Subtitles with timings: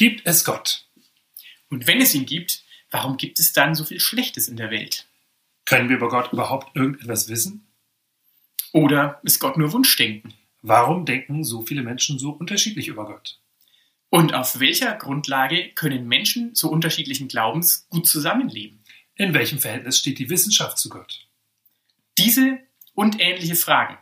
[0.00, 0.86] Gibt es Gott?
[1.68, 5.06] Und wenn es ihn gibt, warum gibt es dann so viel Schlechtes in der Welt?
[5.66, 7.66] Können wir über Gott überhaupt irgendetwas wissen?
[8.72, 10.32] Oder ist Gott nur Wunschdenken?
[10.62, 13.40] Warum denken so viele Menschen so unterschiedlich über Gott?
[14.08, 18.82] Und auf welcher Grundlage können Menschen so unterschiedlichen Glaubens gut zusammenleben?
[19.16, 21.26] In welchem Verhältnis steht die Wissenschaft zu Gott?
[22.16, 22.58] Diese
[22.94, 23.98] und ähnliche Fragen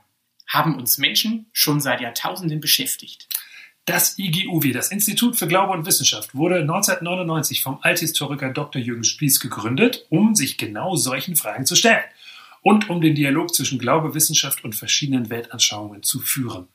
[0.46, 3.26] haben uns Menschen schon seit Jahrtausenden beschäftigt.
[3.88, 8.82] Das IGUW, das Institut für Glaube und Wissenschaft, wurde 1999 vom Althistoriker Dr.
[8.82, 12.04] Jürgen Spieß gegründet, um sich genau solchen Fragen zu stellen
[12.60, 16.68] und um den Dialog zwischen Glaube, Wissenschaft und verschiedenen Weltanschauungen zu führen.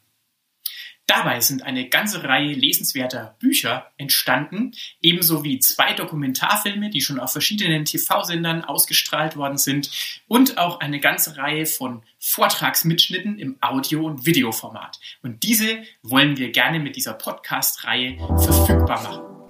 [1.16, 7.32] Dabei sind eine ganze Reihe lesenswerter Bücher entstanden, ebenso wie zwei Dokumentarfilme, die schon auf
[7.32, 9.92] verschiedenen TV-Sendern ausgestrahlt worden sind
[10.28, 15.00] und auch eine ganze Reihe von Vortragsmitschnitten im Audio- und Videoformat.
[15.22, 19.43] Und diese wollen wir gerne mit dieser Podcast-Reihe verfügbar machen.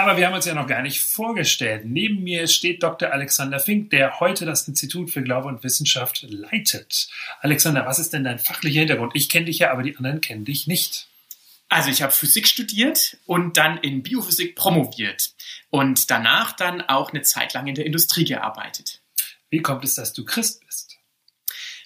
[0.00, 1.84] Aber wir haben uns ja noch gar nicht vorgestellt.
[1.84, 3.12] Neben mir steht Dr.
[3.12, 7.08] Alexander Fink, der heute das Institut für Glaube und Wissenschaft leitet.
[7.42, 9.12] Alexander, was ist denn dein fachlicher Hintergrund?
[9.14, 11.06] Ich kenne dich ja, aber die anderen kennen dich nicht.
[11.68, 15.34] Also ich habe Physik studiert und dann in Biophysik promoviert
[15.68, 19.02] und danach dann auch eine Zeit lang in der Industrie gearbeitet.
[19.50, 20.89] Wie kommt es, dass du Christ bist?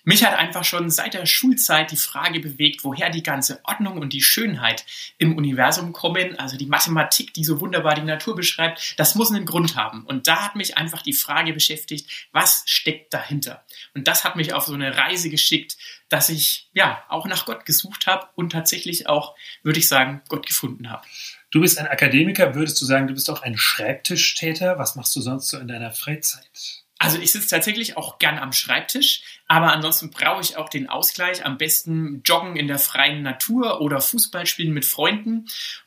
[0.05, 4.13] Mich hat einfach schon seit der Schulzeit die Frage bewegt, woher die ganze Ordnung und
[4.13, 4.85] die Schönheit
[5.17, 6.39] im Universum kommen.
[6.39, 10.05] Also die Mathematik, die so wunderbar die Natur beschreibt, das muss einen Grund haben.
[10.05, 13.65] Und da hat mich einfach die Frage beschäftigt, was steckt dahinter?
[13.95, 15.79] Und das hat mich auf so eine Reise geschickt,
[16.11, 20.47] dass ich ja auch nach Gott gesucht habe und tatsächlich auch, würde ich sagen, Gott
[20.47, 21.07] gefunden habe.
[21.51, 24.79] Du bist ein Akademiker, würdest du sagen, du bist auch ein Schreibtischtäter?
[24.79, 26.84] Was machst du sonst so in deiner Freizeit?
[27.05, 31.45] Also ich sitze tatsächlich auch gern am Schreibtisch, aber ansonsten brauche ich auch den Ausgleich.
[31.45, 35.47] Am besten joggen in der freien Natur oder Fußball spielen mit Freunden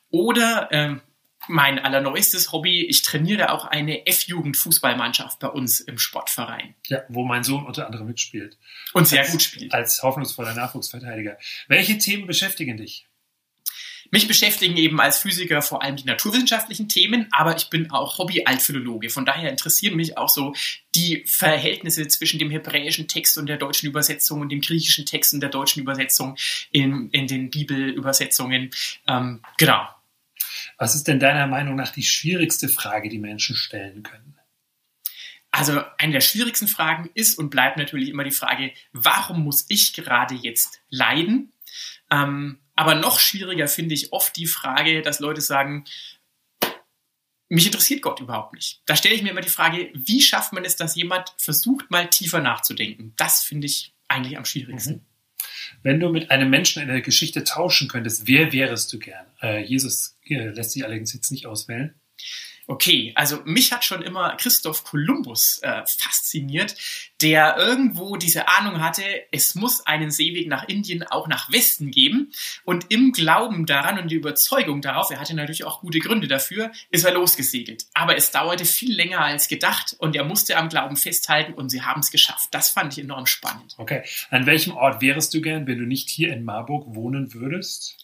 [0.10, 1.02] oder ähm,
[1.48, 6.76] mein allerneuestes Hobby, ich trainiere auch eine F-Jugend-Fußballmannschaft bei uns im Sportverein.
[6.88, 8.58] Ja, wo mein Sohn unter anderem mitspielt.
[8.94, 9.74] Und sehr als, gut spielt.
[9.74, 11.38] Als hoffnungsvoller Nachwuchsverteidiger.
[11.68, 13.08] Welche Themen beschäftigen dich?
[14.12, 19.10] Mich beschäftigen eben als Physiker vor allem die naturwissenschaftlichen Themen, aber ich bin auch Hobby-Altphilologe.
[19.10, 20.54] Von daher interessieren mich auch so
[20.96, 25.42] die Verhältnisse zwischen dem hebräischen Text und der deutschen Übersetzung und dem griechischen Text und
[25.42, 26.38] der deutschen Übersetzung
[26.72, 28.72] in, in den Bibelübersetzungen.
[29.08, 29.88] Ähm, genau.
[30.78, 34.38] Was ist denn deiner Meinung nach die schwierigste Frage, die Menschen stellen können?
[35.52, 39.94] Also eine der schwierigsten Fragen ist und bleibt natürlich immer die Frage, warum muss ich
[39.94, 41.52] gerade jetzt leiden?
[42.12, 45.84] Ähm, aber noch schwieriger finde ich oft die Frage, dass Leute sagen,
[47.50, 48.82] mich interessiert Gott überhaupt nicht.
[48.86, 52.10] Da stelle ich mir immer die Frage, wie schafft man es, dass jemand versucht, mal
[52.10, 53.14] tiefer nachzudenken?
[53.18, 54.94] Das finde ich eigentlich am schwierigsten.
[54.94, 55.06] Mhm.
[55.82, 59.26] Wenn du mit einem Menschen in der Geschichte tauschen könntest, wer wärest du gern?
[59.42, 62.00] Äh, Jesus äh, lässt sich allerdings jetzt nicht auswählen.
[62.70, 66.76] Okay, also mich hat schon immer Christoph Kolumbus äh, fasziniert,
[67.22, 72.34] der irgendwo diese Ahnung hatte, es muss einen Seeweg nach Indien auch nach Westen geben.
[72.66, 76.72] Und im Glauben daran und die Überzeugung darauf, er hatte natürlich auch gute Gründe dafür,
[76.90, 77.86] ist er losgesegelt.
[77.94, 81.84] Aber es dauerte viel länger als gedacht und er musste am Glauben festhalten und sie
[81.84, 82.50] haben es geschafft.
[82.52, 83.76] Das fand ich enorm spannend.
[83.78, 87.98] Okay, an welchem Ort wärest du gern, wenn du nicht hier in Marburg wohnen würdest?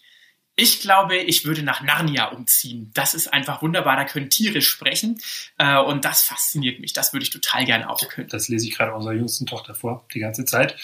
[0.56, 2.92] Ich glaube, ich würde nach Narnia umziehen.
[2.94, 3.96] Das ist einfach wunderbar.
[3.96, 5.20] Da können Tiere sprechen.
[5.58, 6.92] Äh, und das fasziniert mich.
[6.92, 8.28] Das würde ich total gerne auch können.
[8.28, 10.76] Das lese ich gerade unserer jüngsten Tochter vor, die ganze Zeit.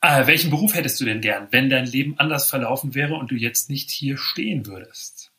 [0.00, 3.34] Äh, welchen Beruf hättest du denn gern, wenn dein Leben anders verlaufen wäre und du
[3.34, 5.30] jetzt nicht hier stehen würdest?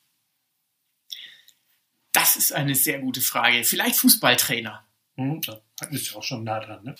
[2.12, 3.63] Das ist eine sehr gute Frage.
[3.63, 4.85] Vielleicht Fußballtrainer.
[5.16, 6.96] Hm, da bist du auch schon nah dran, ne?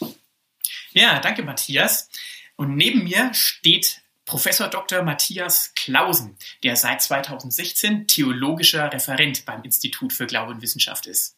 [0.91, 2.09] Ja, danke, Matthias.
[2.56, 5.03] Und neben mir steht Professor Dr.
[5.03, 11.38] Matthias Klausen, der seit 2016 theologischer Referent beim Institut für Glaube und Wissenschaft ist.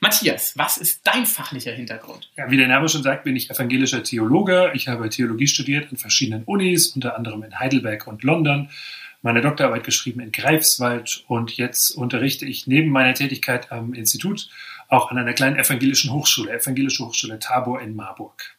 [0.00, 2.30] Matthias, was ist dein fachlicher Hintergrund?
[2.36, 4.70] Ja, wie der Name schon sagt, bin ich evangelischer Theologe.
[4.74, 8.70] Ich habe Theologie studiert an verschiedenen Unis, unter anderem in Heidelberg und London,
[9.22, 14.50] meine Doktorarbeit geschrieben in Greifswald und jetzt unterrichte ich neben meiner Tätigkeit am Institut
[14.88, 18.56] auch an einer kleinen evangelischen Hochschule, Evangelische Hochschule Tabor in Marburg.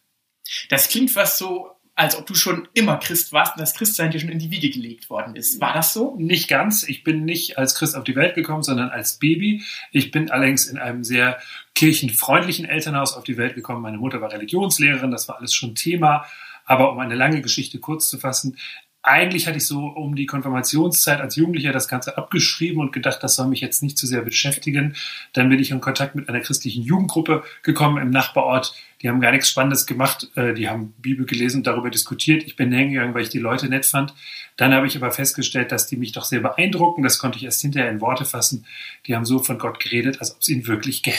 [0.70, 4.20] Das klingt fast so als ob du schon immer Christ warst und das Christsein dir
[4.20, 5.60] schon in die Wiege gelegt worden ist.
[5.60, 6.16] War das so?
[6.20, 6.84] Nicht ganz.
[6.84, 9.64] Ich bin nicht als Christ auf die Welt gekommen, sondern als Baby.
[9.92, 11.40] Ich bin allerdings in einem sehr
[11.74, 13.82] kirchenfreundlichen Elternhaus auf die Welt gekommen.
[13.82, 16.28] Meine Mutter war Religionslehrerin, das war alles schon Thema.
[16.66, 18.58] Aber um eine lange Geschichte kurz zu fassen,
[19.08, 23.36] eigentlich hatte ich so um die Konfirmationszeit als Jugendlicher das Ganze abgeschrieben und gedacht, das
[23.36, 24.96] soll mich jetzt nicht zu sehr beschäftigen.
[25.34, 28.74] Dann bin ich in Kontakt mit einer christlichen Jugendgruppe gekommen im Nachbarort.
[29.02, 30.30] Die haben gar nichts Spannendes gemacht.
[30.36, 32.44] Äh, die haben Bibel gelesen und darüber diskutiert.
[32.44, 34.14] Ich bin hingegangen, weil ich die Leute nett fand.
[34.58, 37.04] Dann habe ich aber festgestellt, dass die mich doch sehr beeindrucken.
[37.04, 38.66] Das konnte ich erst hinterher in Worte fassen.
[39.06, 41.16] Die haben so von Gott geredet, als ob es ihn wirklich gäbe.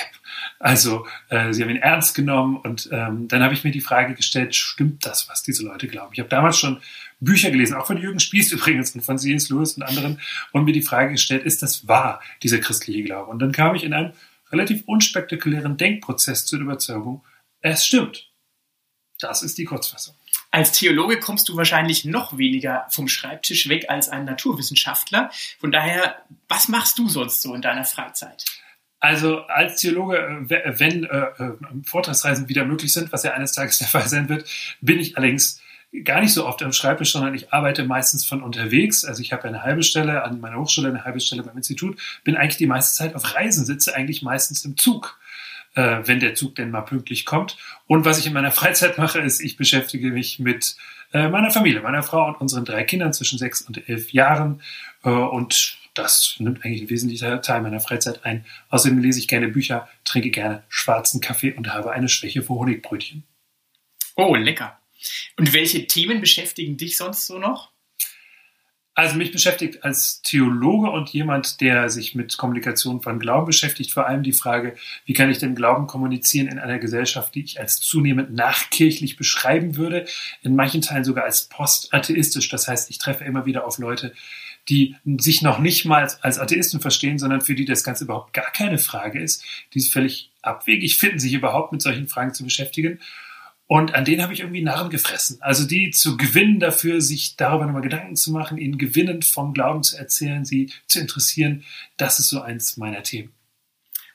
[0.58, 4.14] Also äh, sie haben ihn ernst genommen und ähm, dann habe ich mir die Frage
[4.14, 6.12] gestellt, stimmt das, was diese Leute glauben?
[6.12, 6.80] Ich habe damals schon
[7.20, 9.48] Bücher gelesen, auch von Jürgen Spieß übrigens und von C.S.
[9.48, 10.20] Lewis und anderen,
[10.52, 13.30] und mir die Frage gestellt, ist das wahr, dieser christliche Glaube?
[13.30, 14.12] Und dann kam ich in einen
[14.50, 17.24] relativ unspektakulären Denkprozess zur Überzeugung,
[17.60, 18.30] es stimmt.
[19.20, 20.14] Das ist die Kurzfassung.
[20.50, 25.30] Als Theologe kommst du wahrscheinlich noch weniger vom Schreibtisch weg als ein Naturwissenschaftler.
[25.58, 28.44] Von daher, was machst du sonst so in deiner Freizeit?
[29.00, 30.16] Also als Theologe,
[30.48, 31.52] äh, wenn äh, äh,
[31.84, 34.48] Vortragsreisen wieder möglich sind, was ja eines Tages der Fall sein wird,
[34.80, 35.60] bin ich allerdings
[36.04, 39.04] gar nicht so oft am Schreibtisch, sondern ich arbeite meistens von unterwegs.
[39.04, 42.36] Also ich habe eine halbe Stelle an meiner Hochschule, eine halbe Stelle beim Institut, bin
[42.36, 45.18] eigentlich die meiste Zeit auf Reisen, sitze eigentlich meistens im Zug,
[45.74, 47.56] äh, wenn der Zug denn mal pünktlich kommt.
[47.86, 50.76] Und was ich in meiner Freizeit mache, ist, ich beschäftige mich mit
[51.12, 54.60] äh, meiner Familie, meiner Frau und unseren drei Kindern zwischen sechs und elf Jahren.
[55.04, 58.44] Äh, und das nimmt eigentlich ein wesentlicher Teil meiner Freizeit ein.
[58.68, 63.24] Außerdem lese ich gerne Bücher, trinke gerne schwarzen Kaffee und habe eine Schwäche für Honigbrötchen.
[64.16, 64.78] Oh, lecker.
[65.36, 67.70] Und welche Themen beschäftigen dich sonst so noch?
[68.98, 74.08] Also mich beschäftigt als Theologe und jemand, der sich mit Kommunikation von Glauben beschäftigt, vor
[74.08, 74.74] allem die Frage,
[75.04, 79.76] wie kann ich den Glauben kommunizieren in einer Gesellschaft, die ich als zunehmend nachkirchlich beschreiben
[79.76, 80.04] würde,
[80.42, 82.48] in manchen Teilen sogar als postatheistisch.
[82.48, 84.14] Das heißt, ich treffe immer wieder auf Leute,
[84.68, 88.50] die sich noch nicht mal als Atheisten verstehen, sondern für die das Ganze überhaupt gar
[88.50, 89.44] keine Frage ist,
[89.74, 92.98] die es völlig abwegig finden, sich überhaupt mit solchen Fragen zu beschäftigen.
[93.68, 95.36] Und an denen habe ich irgendwie Narren gefressen.
[95.40, 99.82] Also die zu gewinnen dafür, sich darüber nochmal Gedanken zu machen, ihnen gewinnend vom Glauben
[99.82, 101.64] zu erzählen, sie zu interessieren,
[101.98, 103.30] das ist so eins meiner Themen.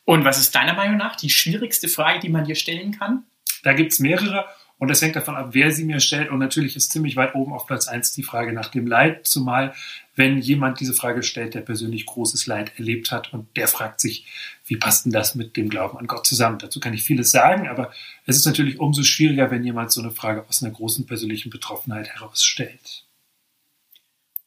[0.05, 3.25] Und was ist deiner Meinung nach die schwierigste Frage, die man dir stellen kann?
[3.61, 4.45] Da gibt's mehrere
[4.79, 6.31] und das hängt davon ab, wer sie mir stellt.
[6.31, 9.75] Und natürlich ist ziemlich weit oben auf Platz eins die Frage nach dem Leid, zumal
[10.15, 14.25] wenn jemand diese Frage stellt, der persönlich großes Leid erlebt hat und der fragt sich,
[14.65, 16.59] wie passt denn das mit dem Glauben an Gott zusammen?
[16.59, 17.91] Dazu kann ich vieles sagen, aber
[18.25, 22.09] es ist natürlich umso schwieriger, wenn jemand so eine Frage aus einer großen persönlichen Betroffenheit
[22.09, 23.05] herausstellt.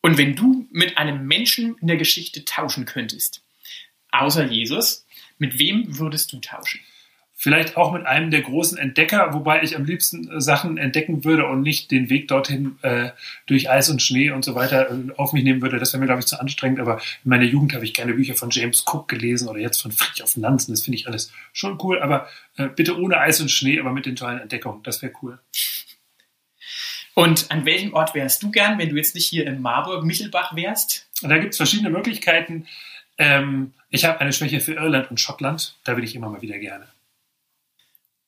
[0.02, 3.42] Und wenn du mit einem Menschen in der Geschichte tauschen könntest,
[4.12, 5.04] außer Jesus,
[5.38, 6.80] mit wem würdest du tauschen?
[7.38, 11.46] Vielleicht auch mit einem der großen Entdecker, wobei ich am liebsten äh, Sachen entdecken würde
[11.46, 13.10] und nicht den Weg dorthin äh,
[13.46, 15.78] durch Eis und Schnee und so weiter äh, auf mich nehmen würde.
[15.78, 16.80] Das wäre mir, glaube ich, zu anstrengend.
[16.80, 19.92] Aber in meiner Jugend habe ich gerne Bücher von James Cook gelesen oder jetzt von
[19.92, 20.72] Fritjof Nansen.
[20.72, 22.00] Das finde ich alles schon cool.
[22.00, 24.82] Aber äh, bitte ohne Eis und Schnee, aber mit den tollen Entdeckungen.
[24.82, 25.38] Das wäre cool.
[27.12, 30.56] Und an welchem Ort wärst du gern, wenn du jetzt nicht hier in Marburg, Michelbach
[30.56, 31.06] wärst?
[31.20, 32.66] Da gibt es verschiedene Möglichkeiten.
[33.18, 35.76] Ähm, ich habe eine Schwäche für Irland und Schottland.
[35.84, 36.86] Da will ich immer mal wieder gerne.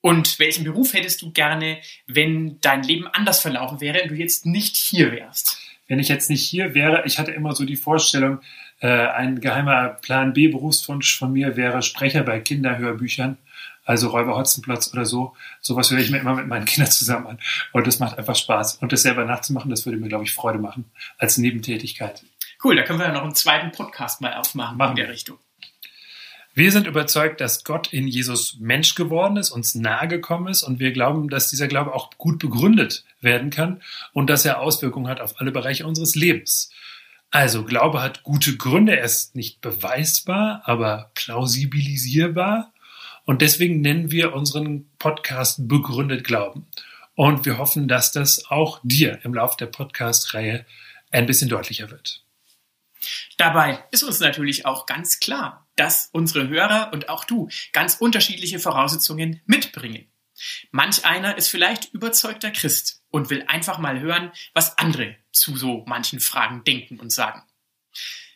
[0.00, 4.46] Und welchen Beruf hättest du gerne, wenn dein Leben anders verlaufen wäre und du jetzt
[4.46, 5.58] nicht hier wärst?
[5.88, 8.40] Wenn ich jetzt nicht hier wäre, ich hatte immer so die Vorstellung,
[8.80, 13.38] äh, ein geheimer Plan B Berufswunsch von mir wäre Sprecher bei Kinderhörbüchern,
[13.84, 15.34] also Räuber Hotzenplotz oder so.
[15.60, 17.38] Sowas höre ich mir immer mit meinen Kindern zusammen an.
[17.72, 18.76] Und das macht einfach Spaß.
[18.76, 20.84] Und das selber nachzumachen, das würde mir, glaube ich, Freude machen
[21.16, 22.22] als Nebentätigkeit.
[22.62, 25.38] Cool, da können wir ja noch einen zweiten Podcast mal aufmachen machen in der Richtung.
[26.58, 30.80] Wir sind überzeugt, dass Gott in Jesus Mensch geworden ist, uns nahe gekommen ist und
[30.80, 33.80] wir glauben, dass dieser Glaube auch gut begründet werden kann
[34.12, 36.72] und dass er Auswirkungen hat auf alle Bereiche unseres Lebens.
[37.30, 42.72] Also Glaube hat gute Gründe, er ist nicht beweisbar, aber plausibilisierbar
[43.24, 46.66] und deswegen nennen wir unseren Podcast Begründet Glauben.
[47.14, 50.66] Und wir hoffen, dass das auch dir im Laufe der Podcast-Reihe
[51.12, 52.24] ein bisschen deutlicher wird.
[53.36, 58.58] Dabei ist uns natürlich auch ganz klar, dass unsere Hörer und auch du ganz unterschiedliche
[58.58, 60.10] Voraussetzungen mitbringen.
[60.70, 65.84] Manch einer ist vielleicht überzeugter Christ und will einfach mal hören, was andere zu so
[65.86, 67.42] manchen Fragen denken und sagen.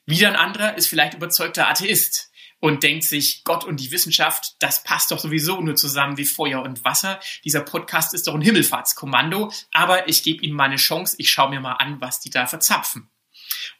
[0.04, 4.84] Wieder ein anderer ist vielleicht überzeugter Atheist und denkt sich, Gott und die Wissenschaft, das
[4.84, 7.20] passt doch sowieso nur zusammen wie Feuer und Wasser.
[7.44, 11.50] Dieser Podcast ist doch ein Himmelfahrtskommando, aber ich gebe ihnen mal eine Chance, ich schaue
[11.50, 13.10] mir mal an, was die da verzapfen.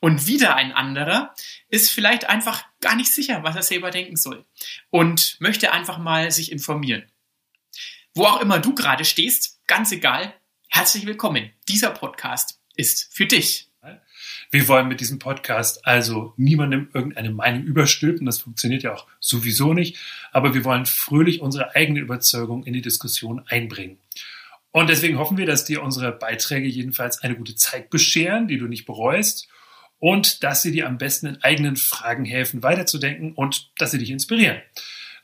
[0.01, 1.35] Und wieder ein anderer
[1.69, 4.45] ist vielleicht einfach gar nicht sicher, was er selber denken soll
[4.91, 7.05] und möchte einfach mal sich informieren.
[8.15, 10.35] Wo auch immer du gerade stehst, ganz egal,
[10.69, 11.51] herzlich willkommen.
[11.69, 13.69] Dieser Podcast ist für dich.
[14.51, 18.27] Wir wollen mit diesem Podcast also niemandem irgendeine Meinung überstülpen.
[18.27, 19.99] Das funktioniert ja auch sowieso nicht.
[20.31, 23.99] Aber wir wollen fröhlich unsere eigene Überzeugung in die Diskussion einbringen.
[24.71, 28.67] Und deswegen hoffen wir, dass dir unsere Beiträge jedenfalls eine gute Zeit bescheren, die du
[28.67, 29.49] nicht bereust
[30.03, 34.11] und dass sie dir am besten in eigenen Fragen helfen, weiterzudenken und dass sie dich
[34.11, 34.61] inspirieren.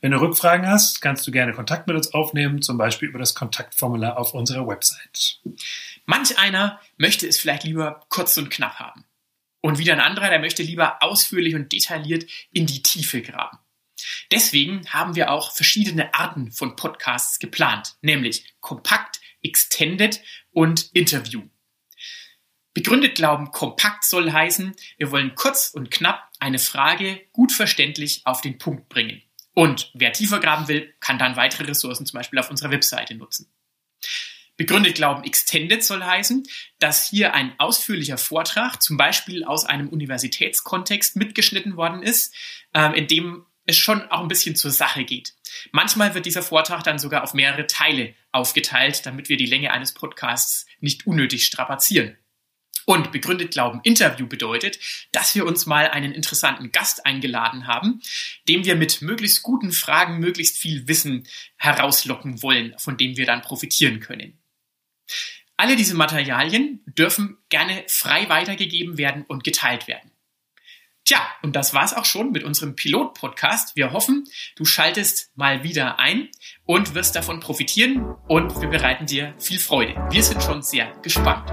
[0.01, 3.35] Wenn du Rückfragen hast, kannst du gerne Kontakt mit uns aufnehmen, zum Beispiel über das
[3.35, 5.41] Kontaktformular auf unserer Website.
[6.07, 9.05] Manch einer möchte es vielleicht lieber kurz und knapp haben.
[9.61, 13.59] Und wieder ein anderer, der möchte lieber ausführlich und detailliert in die Tiefe graben.
[14.31, 20.21] Deswegen haben wir auch verschiedene Arten von Podcasts geplant, nämlich kompakt, extended
[20.53, 21.43] und Interview.
[22.79, 28.41] Begründet Glauben kompakt soll heißen, wir wollen kurz und knapp eine Frage gut verständlich auf
[28.41, 29.21] den Punkt bringen.
[29.53, 33.51] Und wer tiefer graben will, kann dann weitere Ressourcen zum Beispiel auf unserer Webseite nutzen.
[34.57, 36.47] Begründet Glauben Extended soll heißen,
[36.79, 42.33] dass hier ein ausführlicher Vortrag, zum Beispiel aus einem Universitätskontext, mitgeschnitten worden ist,
[42.75, 45.35] ähm, in dem es schon auch ein bisschen zur Sache geht.
[45.73, 49.95] Manchmal wird dieser Vortrag dann sogar auf mehrere Teile aufgeteilt, damit wir die Länge eines
[49.95, 52.17] Podcasts nicht unnötig strapazieren.
[52.89, 54.79] Und begründet Glauben Interview bedeutet,
[55.13, 58.01] dass wir uns mal einen interessanten Gast eingeladen haben,
[58.49, 61.27] dem wir mit möglichst guten Fragen möglichst viel Wissen
[61.59, 64.39] herauslocken wollen, von dem wir dann profitieren können.
[65.59, 70.11] Alle diese Materialien dürfen gerne frei weitergegeben werden und geteilt werden.
[71.05, 73.77] Tja, und das war's auch schon mit unserem Pilot-Podcast.
[73.77, 74.25] Wir hoffen,
[74.57, 76.31] du schaltest mal wieder ein
[76.65, 79.95] und wirst davon profitieren und wir bereiten dir viel Freude.
[80.11, 81.53] Wir sind schon sehr gespannt.